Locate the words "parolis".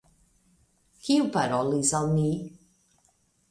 1.37-1.93